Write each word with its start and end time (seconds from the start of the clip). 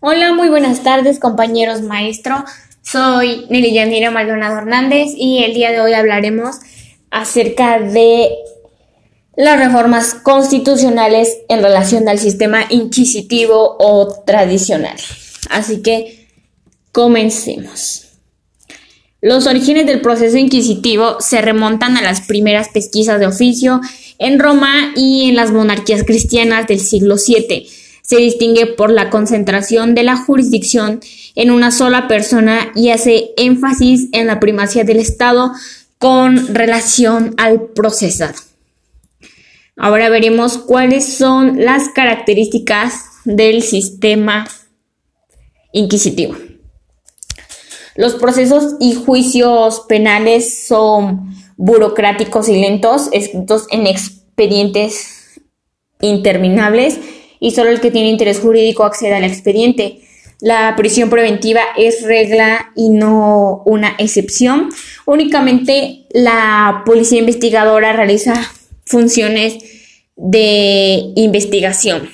Hola, 0.00 0.32
muy 0.32 0.48
buenas 0.48 0.84
tardes 0.84 1.18
compañeros 1.18 1.82
maestro. 1.82 2.44
Soy 2.82 3.46
Nelly 3.50 3.72
Yanira 3.72 4.12
Maldonado 4.12 4.56
Hernández 4.58 5.08
y 5.16 5.42
el 5.42 5.54
día 5.54 5.72
de 5.72 5.80
hoy 5.80 5.92
hablaremos 5.92 6.54
acerca 7.10 7.80
de 7.80 8.28
las 9.34 9.58
reformas 9.58 10.14
constitucionales 10.14 11.38
en 11.48 11.64
relación 11.64 12.08
al 12.08 12.20
sistema 12.20 12.66
inquisitivo 12.70 13.76
o 13.80 14.22
tradicional. 14.24 14.94
Así 15.50 15.82
que 15.82 16.28
comencemos. 16.92 18.04
Los 19.20 19.48
orígenes 19.48 19.86
del 19.86 20.00
proceso 20.00 20.38
inquisitivo 20.38 21.16
se 21.18 21.42
remontan 21.42 21.96
a 21.96 22.02
las 22.02 22.20
primeras 22.20 22.68
pesquisas 22.68 23.18
de 23.18 23.26
oficio 23.26 23.80
en 24.20 24.38
Roma 24.38 24.92
y 24.94 25.28
en 25.28 25.34
las 25.34 25.50
monarquías 25.50 26.04
cristianas 26.04 26.68
del 26.68 26.78
siglo 26.78 27.16
VII 27.16 27.68
se 28.08 28.16
distingue 28.16 28.64
por 28.64 28.90
la 28.90 29.10
concentración 29.10 29.94
de 29.94 30.02
la 30.02 30.16
jurisdicción 30.16 31.00
en 31.34 31.50
una 31.50 31.70
sola 31.70 32.08
persona 32.08 32.72
y 32.74 32.88
hace 32.88 33.32
énfasis 33.36 34.08
en 34.12 34.26
la 34.26 34.40
primacía 34.40 34.82
del 34.84 34.98
Estado 34.98 35.52
con 35.98 36.54
relación 36.54 37.34
al 37.36 37.60
procesado. 37.74 38.32
Ahora 39.76 40.08
veremos 40.08 40.56
cuáles 40.56 41.18
son 41.18 41.62
las 41.62 41.90
características 41.90 42.94
del 43.26 43.62
sistema 43.62 44.48
inquisitivo. 45.72 46.34
Los 47.94 48.14
procesos 48.14 48.76
y 48.80 48.94
juicios 48.94 49.80
penales 49.86 50.66
son 50.66 51.34
burocráticos 51.58 52.48
y 52.48 52.58
lentos, 52.58 53.10
escritos 53.12 53.66
en 53.70 53.86
expedientes 53.86 55.40
interminables 56.00 57.00
y 57.40 57.52
solo 57.52 57.70
el 57.70 57.80
que 57.80 57.90
tiene 57.90 58.08
interés 58.08 58.40
jurídico 58.40 58.84
accede 58.84 59.14
al 59.14 59.24
expediente. 59.24 60.00
La 60.40 60.74
prisión 60.76 61.10
preventiva 61.10 61.62
es 61.76 62.02
regla 62.02 62.70
y 62.76 62.90
no 62.90 63.62
una 63.66 63.94
excepción. 63.98 64.68
Únicamente 65.04 66.06
la 66.10 66.82
policía 66.86 67.18
investigadora 67.18 67.92
realiza 67.92 68.34
funciones 68.84 69.56
de 70.16 71.12
investigación. 71.16 72.08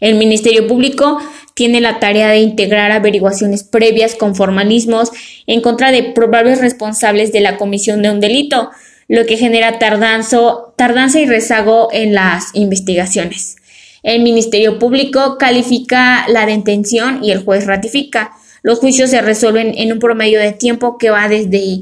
El 0.00 0.14
Ministerio 0.14 0.66
Público 0.66 1.18
tiene 1.54 1.80
la 1.80 1.98
tarea 1.98 2.28
de 2.28 2.38
integrar 2.38 2.92
averiguaciones 2.92 3.64
previas 3.64 4.14
con 4.14 4.36
formalismos 4.36 5.10
en 5.46 5.60
contra 5.60 5.90
de 5.90 6.04
probables 6.04 6.60
responsables 6.60 7.32
de 7.32 7.40
la 7.40 7.56
comisión 7.56 8.00
de 8.00 8.10
un 8.10 8.20
delito, 8.20 8.70
lo 9.08 9.26
que 9.26 9.36
genera 9.36 9.78
tardanza 9.78 11.20
y 11.20 11.26
rezago 11.26 11.88
en 11.92 12.14
las 12.14 12.54
investigaciones. 12.54 13.57
El 14.02 14.22
Ministerio 14.22 14.78
Público 14.78 15.36
califica 15.38 16.26
la 16.28 16.46
detención 16.46 17.24
y 17.24 17.30
el 17.32 17.44
juez 17.44 17.66
ratifica. 17.66 18.32
Los 18.62 18.78
juicios 18.78 19.10
se 19.10 19.20
resuelven 19.20 19.72
en 19.76 19.92
un 19.92 19.98
promedio 19.98 20.40
de 20.40 20.52
tiempo 20.52 20.98
que 20.98 21.10
va 21.10 21.28
desde 21.28 21.80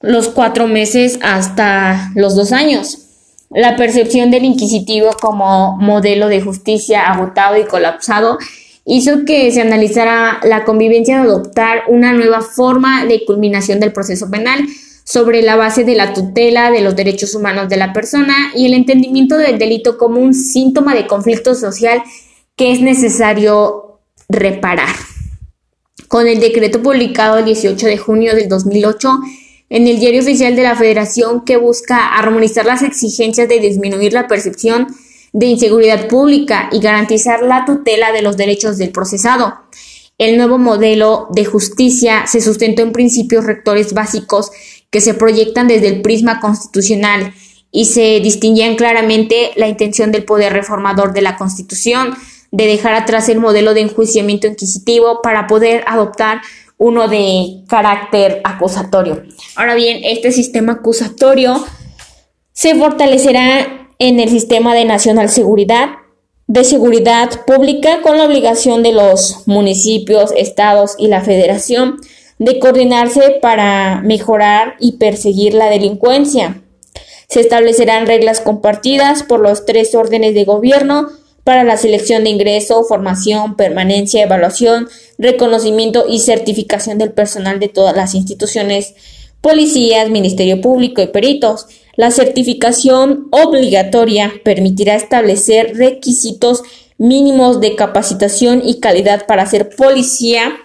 los 0.00 0.28
cuatro 0.28 0.66
meses 0.66 1.18
hasta 1.22 2.10
los 2.14 2.36
dos 2.36 2.52
años. 2.52 2.98
La 3.50 3.76
percepción 3.76 4.30
del 4.30 4.44
inquisitivo 4.44 5.10
como 5.20 5.76
modelo 5.76 6.28
de 6.28 6.40
justicia 6.40 7.10
agotado 7.10 7.56
y 7.56 7.64
colapsado 7.64 8.38
hizo 8.84 9.24
que 9.24 9.50
se 9.52 9.62
analizara 9.62 10.40
la 10.42 10.64
convivencia 10.64 11.16
de 11.16 11.22
adoptar 11.22 11.84
una 11.88 12.12
nueva 12.12 12.42
forma 12.42 13.04
de 13.06 13.24
culminación 13.24 13.80
del 13.80 13.92
proceso 13.92 14.30
penal 14.30 14.60
sobre 15.04 15.42
la 15.42 15.56
base 15.56 15.84
de 15.84 15.94
la 15.94 16.14
tutela 16.14 16.70
de 16.70 16.80
los 16.80 16.96
derechos 16.96 17.34
humanos 17.34 17.68
de 17.68 17.76
la 17.76 17.92
persona 17.92 18.34
y 18.54 18.66
el 18.66 18.74
entendimiento 18.74 19.36
del 19.36 19.58
delito 19.58 19.98
como 19.98 20.18
un 20.18 20.34
síntoma 20.34 20.94
de 20.94 21.06
conflicto 21.06 21.54
social 21.54 22.02
que 22.56 22.72
es 22.72 22.80
necesario 22.80 24.00
reparar. 24.28 24.94
Con 26.08 26.26
el 26.26 26.40
decreto 26.40 26.82
publicado 26.82 27.38
el 27.38 27.44
18 27.44 27.86
de 27.86 27.98
junio 27.98 28.34
del 28.34 28.48
2008 28.48 29.10
en 29.70 29.88
el 29.88 29.98
Diario 29.98 30.22
Oficial 30.22 30.56
de 30.56 30.62
la 30.62 30.76
Federación 30.76 31.44
que 31.44 31.56
busca 31.56 32.14
armonizar 32.16 32.64
las 32.64 32.82
exigencias 32.82 33.48
de 33.48 33.60
disminuir 33.60 34.12
la 34.12 34.26
percepción 34.26 34.86
de 35.32 35.46
inseguridad 35.46 36.06
pública 36.06 36.68
y 36.70 36.80
garantizar 36.80 37.42
la 37.42 37.64
tutela 37.64 38.12
de 38.12 38.22
los 38.22 38.36
derechos 38.36 38.78
del 38.78 38.90
procesado. 38.90 39.54
El 40.16 40.36
nuevo 40.36 40.58
modelo 40.58 41.26
de 41.32 41.44
justicia 41.44 42.26
se 42.28 42.40
sustentó 42.40 42.82
en 42.82 42.92
principios 42.92 43.44
rectores 43.44 43.94
básicos 43.94 44.52
que 44.94 45.00
se 45.00 45.14
proyectan 45.14 45.66
desde 45.66 45.88
el 45.88 46.02
prisma 46.02 46.38
constitucional 46.38 47.34
y 47.72 47.86
se 47.86 48.20
distinguían 48.20 48.76
claramente 48.76 49.50
la 49.56 49.66
intención 49.66 50.12
del 50.12 50.24
poder 50.24 50.52
reformador 50.52 51.12
de 51.12 51.20
la 51.20 51.36
Constitución 51.36 52.14
de 52.52 52.68
dejar 52.68 52.94
atrás 52.94 53.28
el 53.28 53.40
modelo 53.40 53.74
de 53.74 53.80
enjuiciamiento 53.80 54.46
inquisitivo 54.46 55.20
para 55.20 55.48
poder 55.48 55.82
adoptar 55.88 56.42
uno 56.78 57.08
de 57.08 57.64
carácter 57.68 58.40
acusatorio. 58.44 59.24
Ahora 59.56 59.74
bien, 59.74 59.98
este 60.04 60.30
sistema 60.30 60.74
acusatorio 60.74 61.66
se 62.52 62.76
fortalecerá 62.76 63.88
en 63.98 64.20
el 64.20 64.28
sistema 64.28 64.76
de 64.76 64.84
nacional 64.84 65.28
seguridad, 65.28 65.88
de 66.46 66.62
seguridad 66.62 67.44
pública 67.48 68.00
con 68.00 68.16
la 68.16 68.26
obligación 68.26 68.84
de 68.84 68.92
los 68.92 69.42
municipios, 69.46 70.30
estados 70.36 70.94
y 70.98 71.08
la 71.08 71.20
federación 71.20 71.96
de 72.38 72.58
coordinarse 72.58 73.38
para 73.40 74.00
mejorar 74.02 74.74
y 74.80 74.92
perseguir 74.92 75.54
la 75.54 75.70
delincuencia. 75.70 76.62
Se 77.28 77.40
establecerán 77.40 78.06
reglas 78.06 78.40
compartidas 78.40 79.22
por 79.22 79.40
los 79.40 79.66
tres 79.66 79.94
órdenes 79.94 80.34
de 80.34 80.44
gobierno 80.44 81.08
para 81.42 81.62
la 81.62 81.76
selección 81.76 82.24
de 82.24 82.30
ingreso, 82.30 82.84
formación, 82.84 83.56
permanencia, 83.56 84.22
evaluación, 84.22 84.88
reconocimiento 85.18 86.06
y 86.08 86.20
certificación 86.20 86.98
del 86.98 87.12
personal 87.12 87.60
de 87.60 87.68
todas 87.68 87.94
las 87.94 88.14
instituciones, 88.14 88.94
policías, 89.40 90.08
Ministerio 90.08 90.60
Público 90.60 91.02
y 91.02 91.08
peritos. 91.08 91.66
La 91.96 92.10
certificación 92.10 93.28
obligatoria 93.30 94.32
permitirá 94.42 94.96
establecer 94.96 95.76
requisitos 95.76 96.62
mínimos 96.96 97.60
de 97.60 97.76
capacitación 97.76 98.62
y 98.64 98.80
calidad 98.80 99.26
para 99.26 99.46
ser 99.46 99.70
policía 99.76 100.56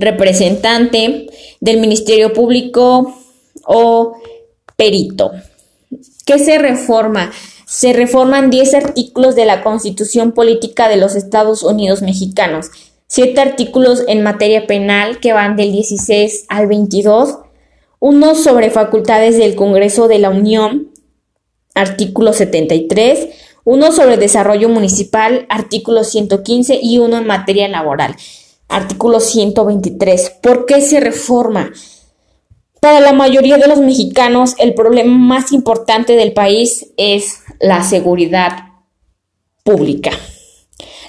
representante 0.00 1.26
del 1.60 1.78
Ministerio 1.78 2.32
Público 2.32 3.14
o 3.64 4.14
perito. 4.76 5.32
¿Qué 6.24 6.38
se 6.38 6.58
reforma? 6.58 7.30
Se 7.66 7.92
reforman 7.92 8.50
10 8.50 8.74
artículos 8.74 9.36
de 9.36 9.44
la 9.44 9.62
Constitución 9.62 10.32
Política 10.32 10.88
de 10.88 10.96
los 10.96 11.14
Estados 11.14 11.62
Unidos 11.62 12.02
Mexicanos, 12.02 12.70
7 13.06 13.40
artículos 13.40 14.02
en 14.08 14.22
materia 14.22 14.66
penal 14.66 15.20
que 15.20 15.32
van 15.32 15.56
del 15.56 15.72
16 15.72 16.46
al 16.48 16.66
22, 16.66 17.38
uno 18.00 18.34
sobre 18.34 18.70
facultades 18.70 19.36
del 19.36 19.54
Congreso 19.54 20.08
de 20.08 20.18
la 20.18 20.30
Unión, 20.30 20.88
artículo 21.74 22.32
73, 22.32 23.28
uno 23.64 23.92
sobre 23.92 24.16
desarrollo 24.16 24.68
municipal, 24.68 25.46
artículo 25.48 26.04
115 26.04 26.80
y 26.82 26.98
uno 26.98 27.18
en 27.18 27.26
materia 27.26 27.68
laboral. 27.68 28.16
Artículo 28.70 29.18
123. 29.18 30.38
¿Por 30.40 30.64
qué 30.64 30.80
se 30.80 31.00
reforma? 31.00 31.72
Para 32.80 33.00
la 33.00 33.12
mayoría 33.12 33.58
de 33.58 33.66
los 33.66 33.80
mexicanos, 33.80 34.54
el 34.58 34.74
problema 34.74 35.18
más 35.18 35.52
importante 35.52 36.14
del 36.14 36.32
país 36.32 36.92
es 36.96 37.40
la 37.58 37.82
seguridad 37.82 38.52
pública. 39.64 40.12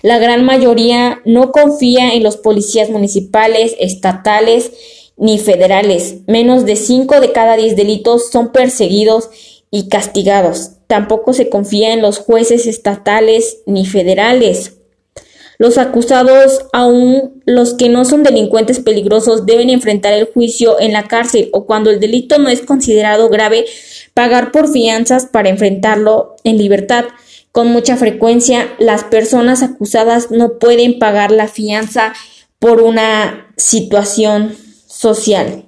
La 0.02 0.18
gran 0.18 0.44
mayoría 0.44 1.22
no 1.24 1.52
confía 1.52 2.14
en 2.14 2.24
los 2.24 2.36
policías 2.36 2.90
municipales, 2.90 3.76
estatales 3.80 4.72
ni 5.16 5.38
federales. 5.38 6.22
Menos 6.26 6.66
de 6.66 6.76
5 6.76 7.22
de 7.22 7.32
cada 7.32 7.56
10 7.56 7.76
delitos 7.76 8.32
son 8.32 8.52
perseguidos 8.52 9.30
y 9.70 9.88
castigados. 9.88 10.72
Tampoco 10.88 11.34
se 11.34 11.48
confía 11.48 11.94
en 11.94 12.02
los 12.02 12.18
jueces 12.18 12.66
estatales 12.66 13.60
ni 13.68 13.86
federales. 13.86 14.81
Los 15.62 15.78
acusados, 15.78 16.66
aun 16.74 17.44
los 17.46 17.76
que 17.76 17.88
no 17.88 18.04
son 18.04 18.24
delincuentes 18.24 18.80
peligrosos, 18.80 19.46
deben 19.46 19.70
enfrentar 19.70 20.12
el 20.12 20.26
juicio 20.26 20.80
en 20.80 20.92
la 20.92 21.08
cárcel 21.08 21.52
o 21.54 21.68
cuando 21.68 21.92
el 21.92 22.00
delito 22.00 22.40
no 22.40 22.50
es 22.50 22.62
considerado 22.62 23.30
grave, 23.30 23.66
pagar 24.16 24.52
por 24.52 24.74
fianzas 24.74 25.28
para 25.28 25.50
enfrentarlo 25.50 26.36
en 26.44 26.58
libertad. 26.58 27.06
Con 27.52 27.68
mucha 27.68 27.96
frecuencia, 27.96 28.74
las 28.80 29.04
personas 29.04 29.62
acusadas 29.62 30.32
no 30.32 30.58
pueden 30.58 30.98
pagar 30.98 31.30
la 31.30 31.48
fianza 31.48 32.14
por 32.58 32.82
una 32.82 33.54
situación 33.56 34.58
social. 34.88 35.66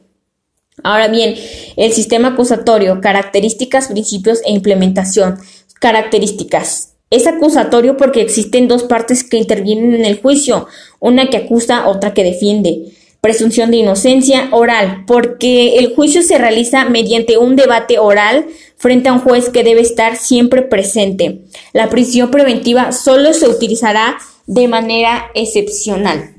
Ahora 0.81 1.07
bien, 1.07 1.35
el 1.75 1.93
sistema 1.93 2.29
acusatorio, 2.29 2.99
características, 2.99 3.89
principios 3.89 4.41
e 4.43 4.53
implementación. 4.53 5.37
Características. 5.79 6.92
Es 7.13 7.27
acusatorio 7.27 7.95
porque 7.95 8.21
existen 8.21 8.67
dos 8.67 8.85
partes 8.85 9.23
que 9.23 9.37
intervienen 9.37 9.93
en 9.93 10.03
el 10.03 10.19
juicio, 10.19 10.65
una 10.99 11.29
que 11.29 11.37
acusa, 11.37 11.87
otra 11.87 12.15
que 12.15 12.23
defiende. 12.23 12.85
Presunción 13.21 13.69
de 13.69 13.77
inocencia 13.77 14.49
oral, 14.49 15.03
porque 15.05 15.77
el 15.77 15.93
juicio 15.93 16.23
se 16.23 16.39
realiza 16.39 16.85
mediante 16.85 17.37
un 17.37 17.55
debate 17.55 17.99
oral 17.99 18.47
frente 18.77 19.09
a 19.09 19.13
un 19.13 19.19
juez 19.19 19.49
que 19.49 19.63
debe 19.63 19.81
estar 19.81 20.15
siempre 20.15 20.63
presente. 20.63 21.41
La 21.71 21.87
prisión 21.87 22.31
preventiva 22.31 22.91
solo 22.91 23.35
se 23.35 23.47
utilizará 23.47 24.17
de 24.47 24.67
manera 24.67 25.27
excepcional. 25.35 26.32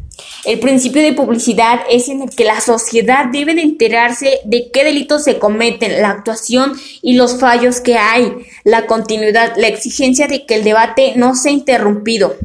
El 0.45 0.61
principio 0.61 1.03
de 1.03 1.13
publicidad 1.13 1.81
es 1.91 2.09
en 2.09 2.23
el 2.23 2.31
que 2.31 2.45
la 2.45 2.61
sociedad 2.61 3.27
debe 3.33 3.55
de 3.55 3.63
enterarse 3.63 4.41
de 4.45 4.71
qué 4.71 4.85
delitos 4.85 5.25
se 5.25 5.39
cometen, 5.39 6.03
la 6.03 6.11
actuación 6.11 6.73
y 7.03 7.15
los 7.15 7.39
fallos 7.41 7.81
que 7.81 7.97
hay, 7.97 8.33
la 8.65 8.87
continuidad, 8.87 9.55
la 9.57 9.69
exigencia 9.69 10.27
de 10.27 10.45
que 10.45 10.57
el 10.57 10.65
debate 10.65 11.15
no 11.17 11.35
sea 11.35 11.53
interrumpido. 11.53 12.37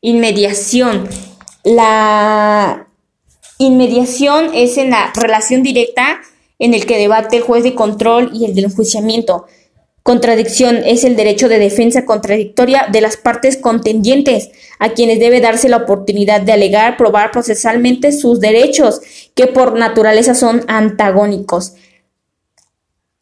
Inmediación. 0.00 1.08
La 1.64 2.88
inmediación 3.58 4.50
es 4.54 4.76
en 4.76 4.90
la 4.90 5.12
relación 5.14 5.62
directa 5.62 6.20
en 6.58 6.74
el 6.74 6.86
que 6.86 6.98
debate 6.98 7.38
el 7.38 7.42
juez 7.42 7.62
de 7.62 7.74
control 7.74 8.30
y 8.32 8.44
el 8.44 8.54
del 8.54 8.66
enjuiciamiento. 8.66 9.46
Contradicción 10.04 10.82
es 10.84 11.02
el 11.02 11.16
derecho 11.16 11.48
de 11.48 11.58
defensa 11.58 12.04
contradictoria 12.04 12.88
de 12.92 13.00
las 13.00 13.16
partes 13.16 13.56
contendientes, 13.56 14.50
a 14.78 14.90
quienes 14.90 15.18
debe 15.18 15.40
darse 15.40 15.70
la 15.70 15.78
oportunidad 15.78 16.42
de 16.42 16.52
alegar, 16.52 16.98
probar 16.98 17.30
procesalmente 17.30 18.12
sus 18.12 18.38
derechos, 18.38 19.00
que 19.34 19.46
por 19.46 19.78
naturaleza 19.78 20.34
son 20.34 20.62
antagónicos. 20.68 21.72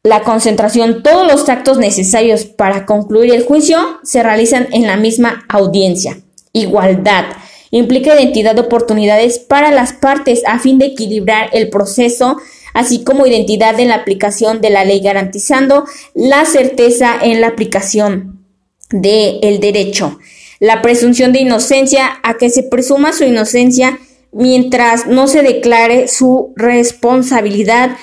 La 0.02 0.24
concentración, 0.24 1.04
todos 1.04 1.24
los 1.24 1.48
actos 1.48 1.78
necesarios 1.78 2.46
para 2.46 2.84
concluir 2.84 3.32
el 3.32 3.44
juicio 3.44 4.00
se 4.02 4.24
realizan 4.24 4.66
en 4.72 4.88
la 4.88 4.96
misma 4.96 5.44
audiencia. 5.48 6.20
Igualdad 6.52 7.26
implica 7.70 8.20
identidad 8.20 8.56
de 8.56 8.62
oportunidades 8.62 9.38
para 9.38 9.70
las 9.70 9.92
partes 9.92 10.42
a 10.48 10.58
fin 10.58 10.80
de 10.80 10.86
equilibrar 10.86 11.48
el 11.52 11.70
proceso 11.70 12.38
así 12.74 13.04
como 13.04 13.26
identidad 13.26 13.78
en 13.80 13.88
la 13.88 13.96
aplicación 13.96 14.60
de 14.60 14.70
la 14.70 14.84
ley, 14.84 15.00
garantizando 15.00 15.84
la 16.14 16.44
certeza 16.44 17.16
en 17.20 17.40
la 17.40 17.48
aplicación 17.48 18.44
del 18.90 19.60
derecho. 19.60 20.18
La 20.60 20.82
presunción 20.82 21.32
de 21.32 21.40
inocencia, 21.40 22.20
a 22.22 22.38
que 22.38 22.50
se 22.50 22.62
presuma 22.62 23.12
su 23.12 23.24
inocencia 23.24 23.98
mientras 24.32 25.06
no 25.06 25.28
se 25.28 25.42
declare 25.42 26.08
su 26.08 26.52
responsabilidad 26.56 27.96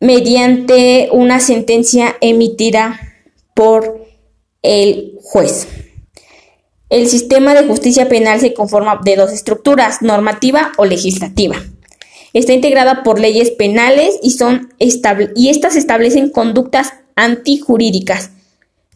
mediante 0.00 1.08
una 1.12 1.40
sentencia 1.40 2.16
emitida 2.20 3.00
por 3.54 4.06
el 4.62 5.18
juez. 5.22 5.66
El 6.90 7.08
sistema 7.08 7.54
de 7.54 7.66
justicia 7.66 8.08
penal 8.08 8.40
se 8.40 8.54
conforma 8.54 9.00
de 9.04 9.16
dos 9.16 9.32
estructuras, 9.32 10.00
normativa 10.00 10.72
o 10.78 10.84
legislativa. 10.84 11.56
Está 12.32 12.52
integrada 12.52 13.02
por 13.02 13.20
leyes 13.20 13.50
penales 13.50 14.18
y, 14.22 14.32
son 14.32 14.72
y 14.78 15.48
estas 15.48 15.76
establecen 15.76 16.30
conductas 16.30 16.92
antijurídicas. 17.16 18.30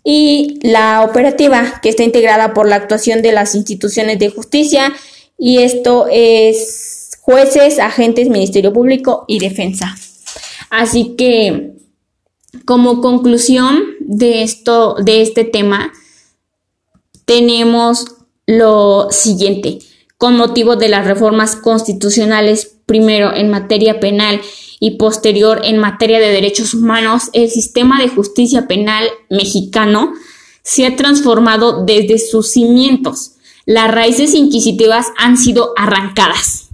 Y 0.04 0.58
la 0.62 1.02
operativa, 1.02 1.80
que 1.80 1.88
está 1.88 2.02
integrada 2.02 2.54
por 2.54 2.68
la 2.68 2.76
actuación 2.76 3.22
de 3.22 3.32
las 3.32 3.54
instituciones 3.54 4.18
de 4.18 4.30
justicia, 4.30 4.92
y 5.38 5.58
esto 5.58 6.06
es 6.10 7.10
jueces, 7.20 7.78
agentes, 7.78 8.28
Ministerio 8.28 8.72
Público 8.72 9.24
y 9.28 9.38
defensa. 9.38 9.94
Así 10.70 11.14
que, 11.16 11.74
como 12.64 13.00
conclusión 13.00 13.82
de 14.00 14.42
esto, 14.42 14.96
de 14.98 15.22
este 15.22 15.44
tema, 15.44 15.92
tenemos 17.24 18.06
lo 18.46 19.08
siguiente. 19.10 19.78
Con 20.18 20.36
motivo 20.36 20.76
de 20.76 20.88
las 20.88 21.06
reformas 21.06 21.56
constitucionales 21.56 22.71
primero 22.92 23.34
en 23.34 23.50
materia 23.50 24.00
penal 24.00 24.42
y 24.78 24.98
posterior 24.98 25.62
en 25.64 25.78
materia 25.78 26.20
de 26.20 26.28
derechos 26.28 26.74
humanos, 26.74 27.30
el 27.32 27.48
sistema 27.48 27.98
de 27.98 28.10
justicia 28.10 28.68
penal 28.68 29.08
mexicano 29.30 30.12
se 30.62 30.84
ha 30.84 30.94
transformado 30.94 31.86
desde 31.86 32.18
sus 32.18 32.50
cimientos. 32.50 33.36
Las 33.64 33.90
raíces 33.90 34.34
inquisitivas 34.34 35.06
han 35.16 35.38
sido 35.38 35.72
arrancadas. 35.74 36.68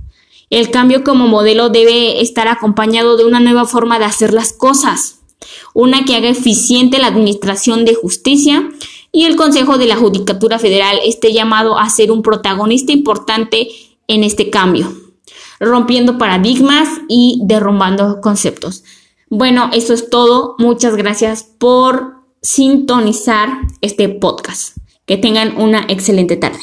El 0.50 0.72
cambio 0.72 1.04
como 1.04 1.28
modelo 1.28 1.68
debe 1.68 2.20
estar 2.20 2.48
acompañado 2.48 3.16
de 3.16 3.24
una 3.24 3.38
nueva 3.38 3.64
forma 3.64 4.00
de 4.00 4.06
hacer 4.06 4.34
las 4.34 4.52
cosas, 4.52 5.20
una 5.72 6.04
que 6.04 6.16
haga 6.16 6.30
eficiente 6.30 6.98
la 6.98 7.06
administración 7.06 7.84
de 7.84 7.94
justicia 7.94 8.68
y 9.12 9.26
el 9.26 9.36
Consejo 9.36 9.78
de 9.78 9.86
la 9.86 9.94
Judicatura 9.94 10.58
Federal 10.58 10.98
esté 11.04 11.32
llamado 11.32 11.78
a 11.78 11.88
ser 11.90 12.10
un 12.10 12.22
protagonista 12.22 12.90
importante 12.90 13.68
en 14.08 14.24
este 14.24 14.50
cambio 14.50 15.07
rompiendo 15.60 16.18
paradigmas 16.18 16.88
y 17.08 17.40
derrumbando 17.44 18.20
conceptos. 18.20 18.84
Bueno, 19.30 19.70
eso 19.72 19.92
es 19.92 20.08
todo. 20.10 20.54
Muchas 20.58 20.96
gracias 20.96 21.42
por 21.42 22.18
sintonizar 22.42 23.48
este 23.80 24.08
podcast. 24.08 24.76
Que 25.06 25.16
tengan 25.16 25.56
una 25.56 25.86
excelente 25.88 26.36
tarde. 26.36 26.60